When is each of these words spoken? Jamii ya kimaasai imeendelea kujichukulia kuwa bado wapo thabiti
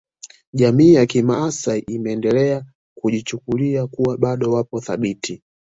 Jamii 0.53 0.93
ya 0.93 1.05
kimaasai 1.05 1.79
imeendelea 1.79 2.65
kujichukulia 2.97 3.87
kuwa 3.87 4.17
bado 4.17 4.51
wapo 4.53 4.81
thabiti 4.81 5.43